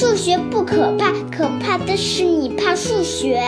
[0.00, 3.42] 数学不可怕，可怕的是你怕数学。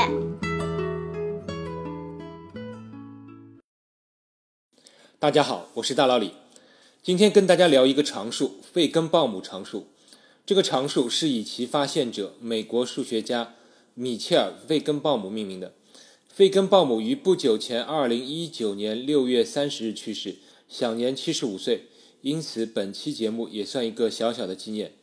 [5.20, 6.32] 大家好，我是大老李，
[7.04, 9.86] 今天跟大家聊一个常数——费根鲍姆常数。
[10.44, 13.54] 这个常数是以其发现者美国数学家
[13.94, 15.72] 米切尔·费根鲍姆命名的。
[16.26, 20.38] 费根鲍姆于不久前，二零一九年六月三十日去世，
[20.68, 21.84] 享年七十五岁。
[22.22, 24.94] 因此，本期节目也算一个小小的纪念。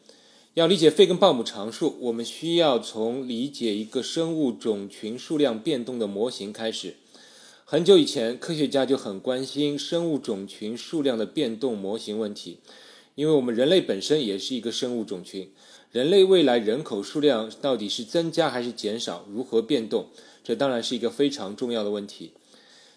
[0.58, 6.96] 要理解费根鲍姆常数，我们需要从理解一个生物种群数量变动的模型开始。
[7.64, 12.58] 很久以前，科学家就很关心生物种群数量的变动模型问题，
[13.14, 15.52] 因为我们人类本身也是一个生物种群。
[15.92, 19.28] 人类未来人口数量到底是增加还是减少？
[19.32, 20.08] 如何变动？
[20.44, 22.32] 这当然是一个非常重要的问题。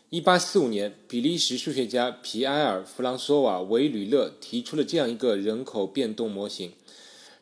[0.08, 6.72] 一八四五年，比利时数学家皮埃尔·弗朗索瓦·维吕勒提出了这样一个人口变动模型。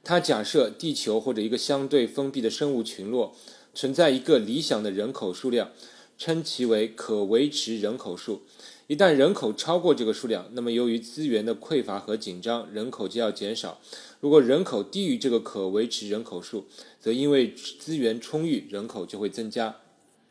[0.08, 3.36] 他假设地球或者一个相对封闭的生物群落
[3.74, 5.72] 存在一个理想的人口数量。
[6.16, 8.42] 称其为可维持人口数。
[8.88, 13.80] 一旦人口超过这个数量，那么由于资源的匮乏和紧张，人口就要减少。
[14.18, 16.64] 如果人口低于这个可维持人口数，
[16.98, 19.76] 则因为资源充裕，人口就会增加。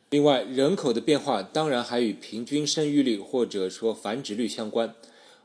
[0.10, 4.94] 另外，人口的变化当然还与平均生育率或者说繁殖率相关。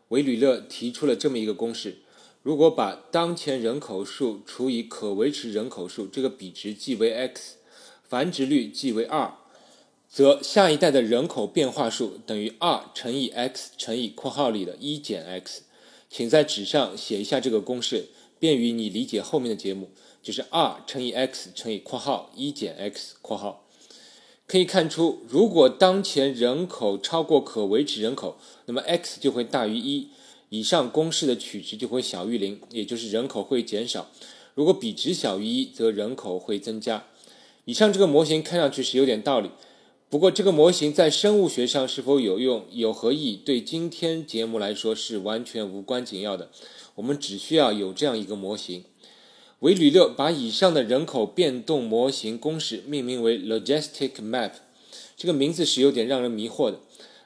[0.08, 1.98] 韦吕勒提出了这么一个公式：
[2.42, 7.56] 如果把当前人口数除以可维持人口数，这个比值记为 x，
[8.02, 9.34] 繁殖率记为二。
[10.08, 15.62] 则下一代的人口变化数等于二乘以 x 乘以括号里的一减 x，
[16.10, 19.90] 请在纸上写一下这个公式，便于你理解后面的节目。
[20.20, 23.66] 就是二乘以 x 乘以括号一减 x 括号。
[24.46, 30.10] 可以看出，如果当前人口超过可维持人口，那么 x 就会大于一，
[30.52, 34.10] 以上公式的取值就会小于零，也就是人口会减少。
[34.54, 37.06] 如果比值小于一，则人口会增加。
[37.64, 39.50] 以上这个模型看上去是有点道理。
[40.10, 46.50] 不过，这个模型在生物学上是否有用、有何意义，对今天节目来说是完全无关紧要的。
[46.96, 48.84] 我们只需要有这样一个模型。
[49.60, 54.52] 韦吕勒把以上的人口变动模型公式命名为 logistic map，
[55.16, 56.80] 这个名字是有点让人迷惑的。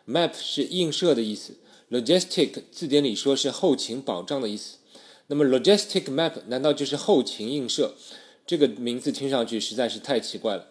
[0.06, 1.56] map 是映射的意思
[1.90, 4.76] ，logistic 字典里说是后勤保障的意思。
[5.28, 7.94] 那么 logistic map 难道就是后勤映射？
[8.46, 10.68] 这个名字听上去实在是太奇怪了。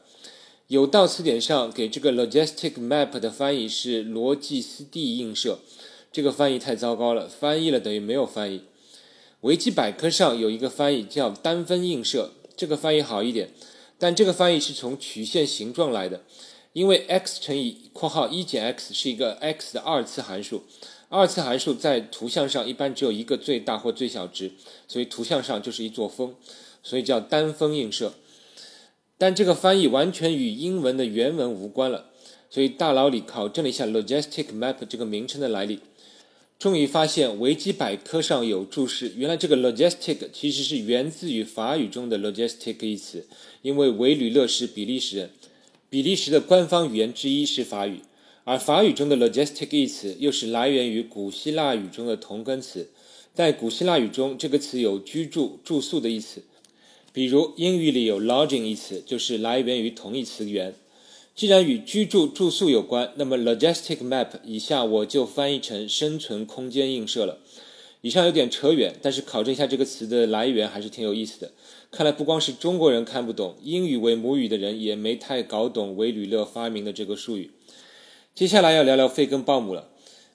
[0.68, 5.60] 有道词典上给这个 logistic map 的翻译是逻辑斯蒂映射，
[6.12, 8.62] 这个翻译太糟糕了，翻译了等于没有翻译。
[9.42, 13.52] 维基百科上有一个翻译叫单分映射，这个翻译好一点，
[14.00, 16.24] 但这个翻译是从曲线形状来的，
[16.74, 20.64] 因为 x 乘以括号一减 x 是一个 x 的二次函数，
[21.10, 24.52] 二次函数在图像上一般只有一个最大或最小值，
[24.88, 26.36] 所以图像上就是一座峰，
[26.84, 28.14] 所以叫单峰映射。
[29.18, 32.08] 但这个翻译完全与英文的原文无关了，
[32.50, 35.80] 所以大佬里考证了一下 logistic map 这个名称的来历，
[36.60, 43.26] 终于发现维基百科上有注释，原来这个 logistic 其实是源自于法语中的 logistic 一词，
[43.62, 45.30] 因为维吕勒是比利时人，
[45.90, 48.02] 比利时的官方语言之一是法语，
[48.46, 52.90] 而法语中的 logistic 一词又是来源于古希腊语中的同根词，
[53.34, 56.44] 在古希腊语中这个词有居住、住宿的意思。
[57.12, 60.76] 比如英语里有 lodging 一词，就是来源于同义词源。
[61.34, 67.40] 既然与居住住宿有关，那么 logistic map 以下我就翻译成生存空间映射了。
[68.02, 71.52] 以上有点扯远，但是考证一下这个词的来源还是挺有意思的。
[71.90, 77.50] 看来不光是中国人看不懂，英语为母语的人也没太搞懂维吕勒发明的这个术语。
[78.36, 79.88] 接下来要聊聊费根鲍姆了。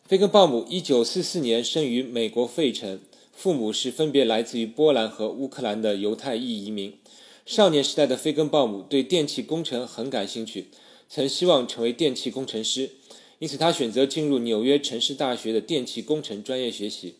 [0.06, 2.98] 费根鲍姆1944年生于美国费城。
[3.30, 6.94] 父母是分别来自于波兰和乌克兰的犹太裔移民。
[7.44, 10.68] 少年时代的费根鲍姆对电气工程很感兴趣，
[11.10, 12.88] 曾希望成为电气工程师，
[13.38, 17.16] 因此他选择进入纽约城市大学的电气工程专业学习。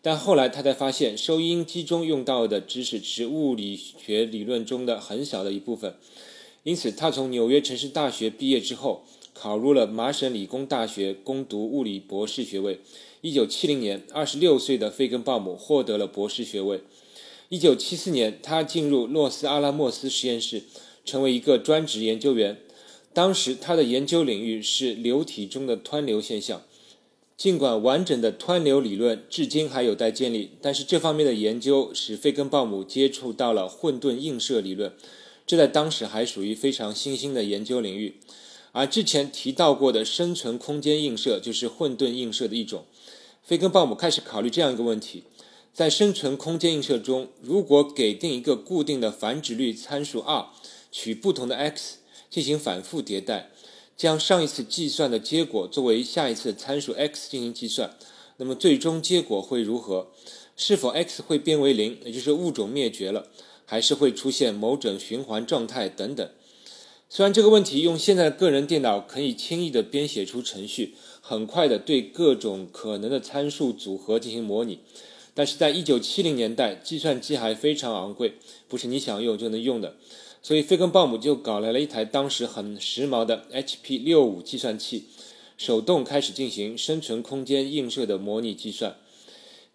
[0.00, 5.94] 但后来他才发现，收音机中用到的知识只是物理学理论中的很小的一部分。
[6.62, 9.04] 因此，他从纽约城市大学毕业之后，
[9.42, 12.78] 考入了麻省理工大学攻读物理博士学位。
[13.22, 16.80] 一九七零年，二十六岁的费根鲍姆获得了博士学位。
[17.48, 20.62] 一九七四年，他进入洛斯阿拉莫斯实验室，
[21.04, 22.56] 成为一个专职研究员。
[23.12, 26.62] 当时，他的研究领域是流体中的湍流现象。
[27.36, 34.92] 尽管完整的湍流理论至今还有待建立，但是这方面的研究使费根鲍姆接触到了混沌映射理论，
[35.44, 38.14] 这在当时还属于非常新兴的研究领域。
[38.72, 42.84] 而之前提到过的生存空间映射就是混沌映射的一种。
[43.42, 45.24] 费根鲍姆开始考虑这样一个问题：
[45.74, 50.46] 在生存空间映射中，如果给定一个固定的繁殖率参数 r，
[50.90, 51.98] 取不同的 x
[52.30, 53.50] 进行反复迭代，
[53.96, 57.96] 将上一次计算的结果作为下一次参数 x 进行计算，
[58.38, 60.08] 那么最终结果会如何？
[60.56, 63.28] 是否 x 会变为零，也就是物种灭绝了，
[63.66, 66.30] 还是会出现某种循环状态等等？
[67.14, 74.78] 虽然这个问题用现在的个人电脑可以轻易的编写出程序，很快的对各种可能的参数组合进行模拟。
[75.34, 78.36] 但是在一九七零年代，计算机还非常昂贵，
[78.66, 79.96] 不是你想用就能用的，
[80.42, 85.04] 所以费根鲍姆就搞来了一台当时很时髦的 HP 六五计算器，
[85.58, 88.96] 手动开始进行生存空间映射的模拟计算。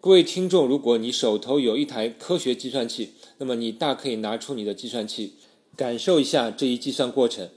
[0.00, 5.34] 各位听众，如果你手头有一台科学计算器，那么你大可以拿出你的计算器，
[5.78, 7.48] 感受一下这一计算过程。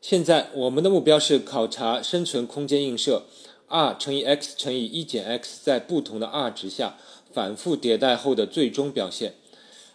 [0.00, 3.22] 现在我们的目标是考察生存空间映射
[3.68, 6.98] r 乘以 x 乘以一减 x 在不同的 r 值下。
[7.32, 9.36] 反复迭代后的最终表现。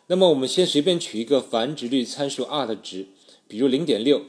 [0.07, 3.09] 那么，我们先随便取一个繁殖率参数 r 的值，
[3.47, 4.23] 比如零点六。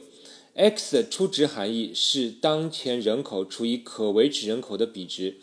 [0.53, 5.37] x 的初值含义是当前人口除以可维持人口的比值，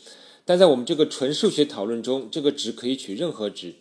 [0.45, 3.75] 但在我们这个纯数学讨论中，这个值可以取任何值。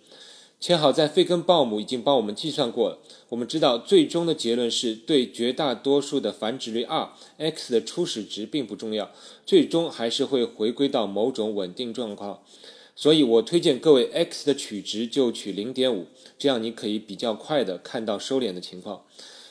[0.67, 2.97] 且好在费根鲍姆已经帮我们计算过了，
[3.29, 9.11] 我们知道最终的结论是对绝大多数的繁殖率 r，x 的初始值并不重要，
[9.45, 12.41] 最终还是会回归到某种稳定状况。
[12.95, 16.07] 所以我推荐各位 x 的取值就取零点五，
[16.39, 19.03] 这样你可以比较快的看到收敛的情况。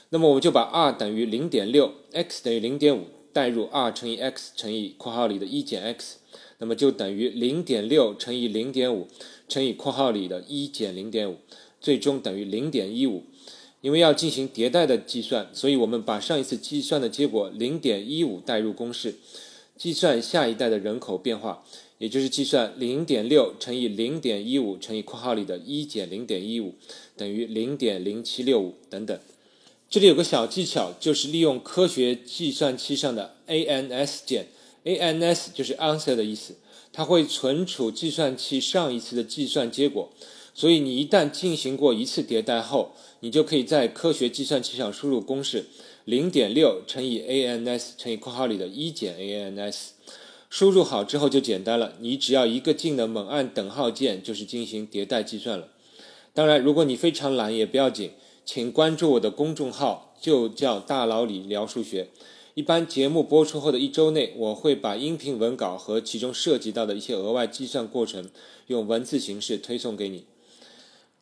[0.08, 6.18] 那么我们就把 r 等于零点六，x 等于零点五，代入 r 乘以 x 乘以括号里的一减 x，
[6.58, 9.08] 那么就等于零点六乘以零点五
[9.48, 11.36] 乘以括号里的一减零点五，
[11.80, 13.24] 最终等于零点一五。
[13.80, 19.16] 因为要进行迭代的计算，所以我们把上一次计算的结果零点一五代入公式，
[19.76, 21.62] 计算下一代的人口变化。
[21.98, 26.74] 也就是计算零点六乘以零点一五乘以括号里的一减零点一五
[27.16, 29.18] 等于零点零七六五等等。
[29.94, 34.48] 这里有个小技巧，就是利用科学计算器上的 ANS 键
[34.82, 36.56] ，ANS 就是 answer 的意思，
[36.92, 40.10] 它会存储计算器上一次的计算结果。
[40.52, 45.66] 所以你一旦进行过一次迭代后，你就可以在科学计算器上输入公式
[46.04, 49.90] 零点六乘以 ANS 乘以括号里的一减 ANS。
[50.50, 55.68] 输入好之后就简单了，你只要一个劲的猛按等号键，就是进行迭代计算了。
[56.32, 58.10] 当然，如果你非常懒也不要紧，
[58.44, 62.08] 请关注我的公众号，就叫大佬李聊数学。
[62.52, 68.28] 一般节目播出后的一周内，我会把音频文稿和其中涉及到的一些额外计算过程，
[68.66, 70.26] 用文字形式推送给你。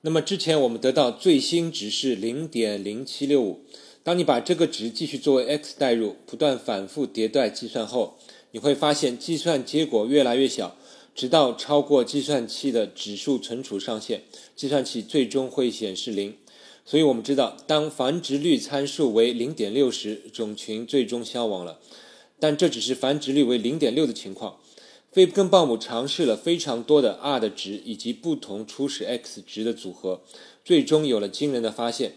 [0.00, 3.60] 那么之前我们得到最新值是零点零七六五，
[4.02, 8.19] 当你把这个值继续作为 x 代入，不断反复迭代计算后。
[8.50, 10.76] 你会发现计算结果越来越小，
[11.14, 14.24] 直到超过计算器的指数存储上限，
[14.54, 16.34] 计算器最终会显示零。
[16.84, 21.79] 所以我们知道，当繁殖率参数为零点六时，种群最终消亡了。
[22.38, 24.56] 但这只是繁殖率为零点六的情况。
[25.12, 30.23] 费根鲍姆尝试了非常多的 r 的值以及不同初始 x 值的组合，
[30.64, 32.14] 最终有了惊人的发现。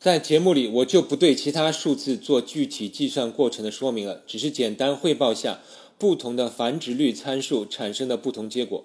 [0.00, 5.60] 在节目里，我就不对其他数字做具体计算过程的说明了，只是简单汇报下
[5.96, 8.84] 不同的繁殖率参数产生的不同结果。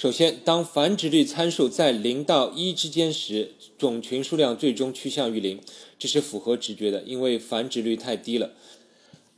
[0.00, 5.58] 首先，当繁殖率参数在零到一之间时，种群数量最终趋向于零，
[5.98, 8.52] 这是符合直觉的，因为繁殖率太低了。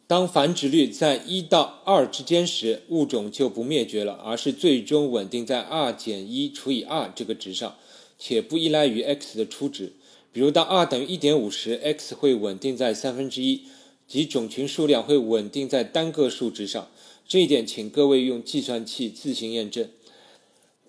[0.07, 7.77] 当繁殖率在一到二之间时，物种就不灭绝了，而是最终稳定在二减一除以二这个值上，
[8.19, 9.95] 且不依赖于 x 的初值。
[10.31, 13.63] 比如，当 r 等于1.5时，x 会稳定在三分之一，
[14.07, 16.91] 即种群数量会稳定在单个数值上。
[17.27, 19.89] 这一点，请各位用计算器自行验证。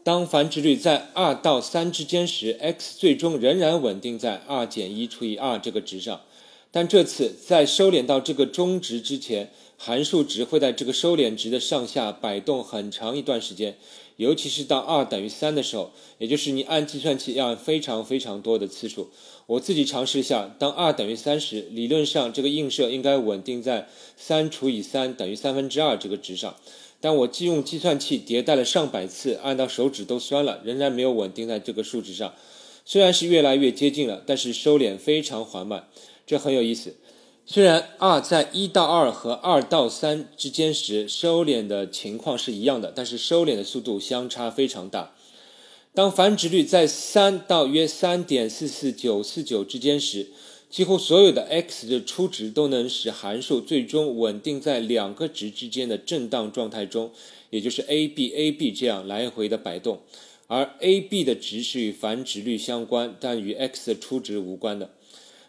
[0.03, 6.21] 当繁殖率在2到3之间时，x 最终仍然稳定在2减1除以2这个值上。
[6.71, 13.77] 但这次在收敛到这个中值之前，函数值会在这个收敛值的上下摆动很长一段时间。
[14.15, 19.09] 尤其是到二等于三的时候，也就是你按计算器要按非常非常多的次数。
[19.45, 26.55] 我自己尝试一下，当二等于三时，理论上这个映射应该稳定在三除以三等于三分之二这个值上。
[27.01, 32.33] 但我既用计算器迭代了上百次，按到手指都酸了，仍然没有稳定在这个数值上。
[32.85, 35.87] 虽然是越来越接近了，但是收敛非常缓慢，
[36.25, 36.95] 这很有意思。
[37.45, 45.13] 虽然 r 在一到二和二到三之间时收敛的情况是一样的，但是收敛的速度相差非常大。
[45.93, 50.27] 当繁殖率在三到约三点四四九四九之间时，
[50.71, 57.11] 几乎所有的 x 的初值都能使函数最终稳定在两个值之间的震荡状态中，
[57.49, 59.99] 也就是 a b a b 这样来回的摆动。
[60.47, 64.89] 而 a、b 的值是与繁殖率相关，但与 x 的初值无关的。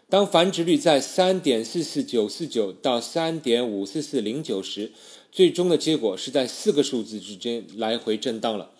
[0.09, 4.91] 当繁殖率在三点四四九四九到三点五四四零九时，
[5.31, 8.71] 最终的结果是在四个数字之间来回震荡了。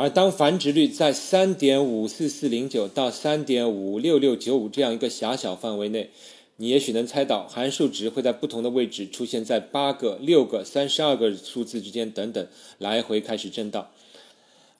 [0.00, 6.08] 而当繁殖率在三点五四四零九到三点五六六九五这样一个狭小范围内，
[6.56, 12.46] 你也许能猜到函数值会在不同的位置出现在八个、六个、三十二个数字之间等等
[12.78, 13.90] 来回开始震荡。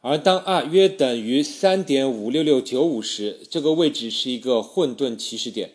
[0.00, 5.72] 而当 r 约等于三点五六六九五时，这个位置是一个混沌起始点。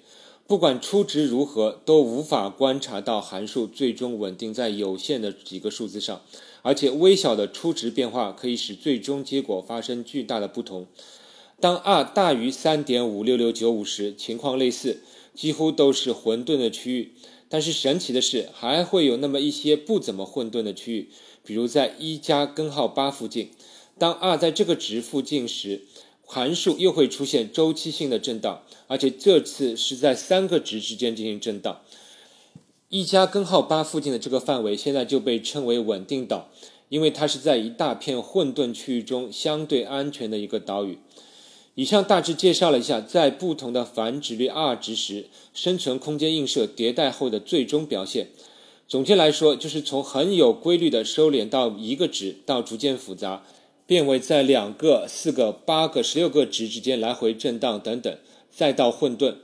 [0.47, 6.21] 不管初值如何，都无法观察到函数最终稳定在有限的几个数字上，
[6.65, 10.88] 而且微小的初值变化可以使最终结果发生巨大的不同。
[11.60, 14.98] 当 r 大于三点五六六九五时，情况类似，
[15.36, 17.12] 几乎都是混沌的区域。
[17.48, 21.10] 但是神奇的是，还会有那么一些不怎么混沌的区域，
[21.45, 23.51] 比如在一加根号八附近。
[24.00, 25.84] 当 r 在这个值附近时，
[26.25, 31.81] 函数又会出现周期性的震荡，而且这次是在三个值之间进行震荡。
[32.95, 36.47] 一加根号八附近的这个范围现在就被称为稳定岛，
[36.87, 40.97] 因为它是在一大片混沌区域中相对安全的一个岛屿。
[41.73, 48.29] 以上大致介绍了一下在不同的繁殖率 r 值时，生存空间映射迭代后的最终表现。
[48.87, 53.43] 总结来说，就是从很有规律的收敛到一个值，到逐渐复杂。
[53.85, 58.17] 变为在两个、四个、八个、十六个值之间来回震荡等等，
[58.49, 59.35] 再到混沌，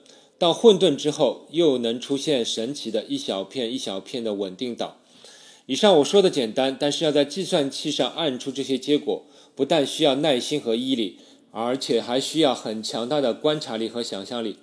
[0.41, 4.97] 到混沌之后又能出现神奇的一小片一小片的稳定岛。
[5.67, 9.23] 以上我说的简单，但是要在计算器上按出这些结果，
[9.55, 11.19] 不但需要耐心和毅力，
[11.51, 14.57] 而且还需要很强大的观察力和想象力。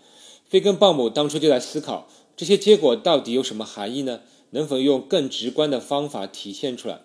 [0.48, 4.22] 费根鲍姆当初就在思考这些结果到底有什么含义呢？
[4.50, 7.02] 能否用更直观的方法体现出来？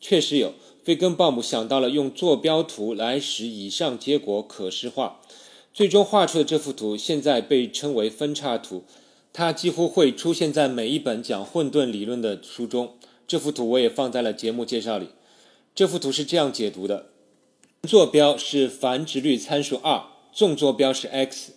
[0.00, 0.52] 确实有。
[0.84, 5.20] 费根鲍姆想到了用坐标图来使以上结果可视化，
[5.76, 8.84] 最终画出的这幅图现在被称为分叉图，
[9.30, 12.94] 它几乎会出现在每一本讲混沌理论的书中。
[13.28, 15.08] 这幅图我也放在了节目介绍里。
[15.74, 17.08] 这幅图是这样解读的：
[17.82, 21.52] 坐标是繁殖率参数 r，纵坐标是 x。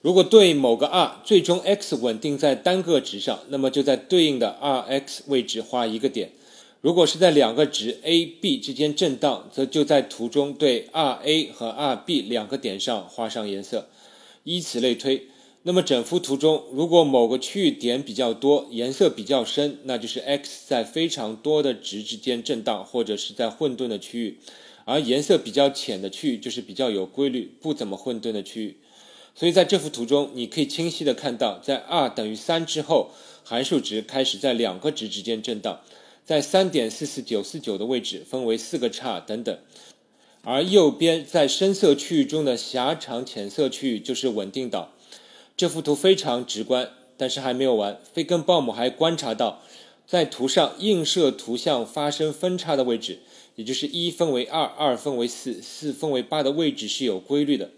[0.00, 6.32] 如果对某个 r 最终 x 稳定在单个值上，那么就在对应的 r(x) 位置画一个点。
[6.80, 13.88] 如果是在两个值 a、b 之间震荡，则就在图中对 r a 和 r b 两个点上画上颜色，
[14.44, 15.26] 以此类推。
[15.64, 24.36] 那么整幅图中，如果某个区域点比较多，颜色比较深，那就是 x 在非常多的值之间震荡，或者是在混沌的区域；
[24.86, 28.78] 而颜色比较浅的区域就是比较有规律、不怎么混沌的区域。
[29.34, 33.10] 所以在这幅图中，你可以清晰的看到，在 r 等于三之后，
[33.44, 35.82] 函数值开始在两个值之间震荡。
[36.30, 39.58] 在三点四四九四九的位置分为四个叉等等，
[40.44, 44.92] 而右边在深色区域中的狭长浅色区域就是稳定岛。
[45.56, 48.00] 这幅图非常直观，但是还没有完。
[48.12, 49.60] 费根鲍姆还观察到，
[50.06, 53.18] 在图上映射图像发生分叉的位置，
[53.56, 57.70] 也就是一分为二、二分为四、四分为八的位置是有规律的。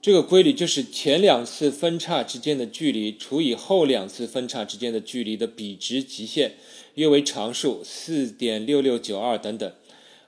[0.00, 6.54] 这个规律就是前两次分叉之间的距离除以后两次分叉之间的距离的比值极限。
[7.00, 9.72] 约为常数四点六六九二等等，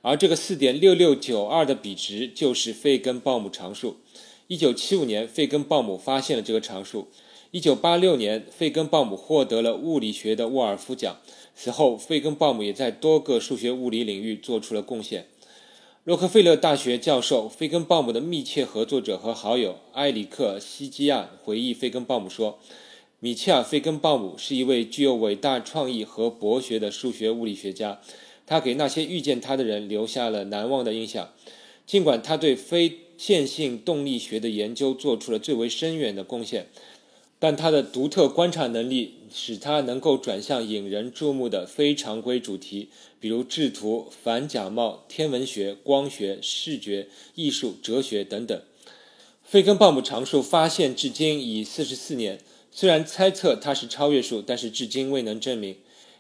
[0.01, 3.99] 而这个四点六六九二的比值就是费根鲍姆常数。
[4.47, 7.09] 一九七五年，费根鲍姆发现了这个常数。
[7.51, 11.19] 一九八六年，费根鲍姆获得了物理学的沃尔夫奖。
[11.55, 15.27] 此后，费根鲍姆也在多个数学物理领域做出了贡献。
[16.05, 22.59] 洛克菲勒大学教授、费根鲍姆的密切合作者和好友埃里克·西基亚回忆费根鲍姆说。
[23.25, 28.01] 米切尔·费根鲍姆是一位具有伟大创意和博学的数学物理学家，
[28.49, 31.31] 他给那些遇见他的人留下了难忘的印象。
[31.87, 36.67] 尽管他对非线性动力学的研究做出了最为深远的贡献，
[37.39, 42.89] 但他的独特观察能力使他能够转向引人注目的非常规主题，
[43.21, 48.61] 比如制图、反假冒、天文学、光学、视觉、艺术、哲学等等。
[49.45, 52.41] 费根鲍姆常数发现至今已四十四年。
[52.75, 55.77] 虽然猜测它是超越数，但是至今未能证明。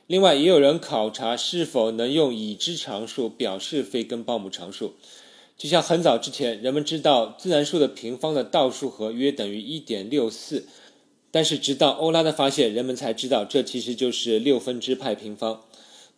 [0.07, 4.93] 另外，也有人考察是否能用已知常数表示费根鲍姆常数。
[5.57, 10.65] 就像很早之前，人们知道自然数的平方的倒数和约等于1.64，
[11.31, 15.63] 但是直到欧拉的发现，人们才知道这其实就是六分之派平方。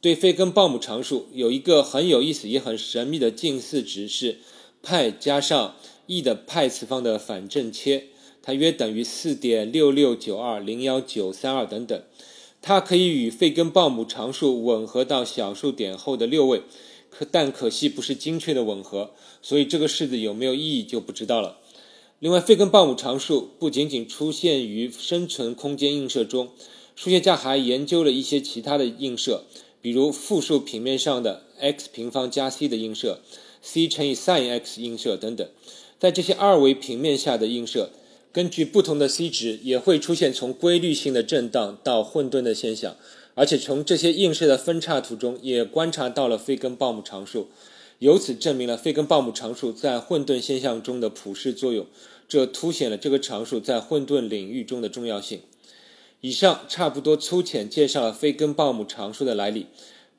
[0.01, 4.39] 对费根鲍姆常数有一个很有意思也很神秘的近似值是
[4.83, 5.77] 派加上
[6.07, 8.09] e 的派次方的反正切。
[8.47, 12.03] 它约等于四点六六九二零幺九三二等等，
[12.61, 16.61] 它可以与费根鲍姆常数吻合到小数点后的六位，
[17.09, 21.57] 可但可惜不是精确的吻合，所以这个式子有没有意义就不知道了。
[22.19, 26.51] 另外，费根鲍姆常数不仅仅出现于生存空间映射中，
[26.95, 29.45] 数学家还研究了一些其他的映射，
[29.81, 33.21] 比如复数平面上的 x 平方加 c 的映射、
[33.63, 35.49] c 乘以 sin x 映射等等。
[35.99, 37.89] 在这些二维平面下的映射，
[38.35, 42.97] 根据不同的 c 值，也会出现从规律性的震荡到混沌的现象。
[43.37, 47.47] 而且从这些映射的分叉图中，也观察到了费根鲍姆常数，
[48.01, 51.87] 由此证明了费根鲍姆常数在混沌现象中的普适作用。
[52.27, 55.39] 这凸显了这个常数在混沌领域中的重要性。
[56.21, 59.67] 以上差不多粗浅介绍了费根鲍姆常数的来历。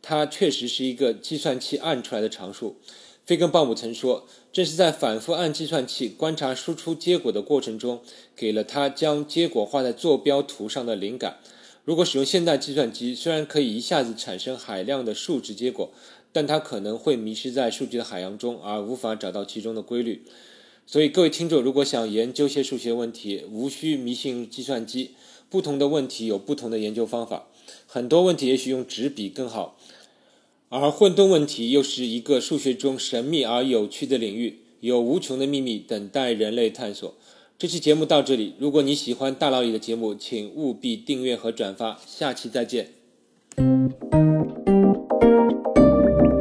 [0.02, 2.78] 它确实是一个计算器按出来的常数。
[3.26, 8.02] 费根鲍姆曾说，正是在反复按计算器观察输出结果的过程中，
[8.36, 11.38] 给了他将结果画在坐标图上的灵感。
[11.84, 15.90] 如果使用现代计算机，虽然可以一下子产生海量的数值结果，
[16.32, 20.24] 但它可能会迷失在数据的海洋中，而无法找到其中的规律。
[20.86, 25.16] 所以，各位听众，如果想研究些数学问题，无需迷信计算机。
[25.50, 27.48] 不同的问题有不同的研究方法，
[27.88, 29.78] 很多问题也许用纸笔更好。
[30.70, 37.14] 而混沌问题又是一个数学中神秘而有趣的领域，有无穷的秘密等待人类探索。
[37.58, 38.54] 这期节目到这里。
[38.60, 41.98] 如果你喜欢大老李的节目，请务必订阅和转发。
[42.06, 42.90] 下期再见。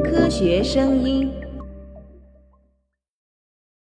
[0.03, 1.31] 科学声音。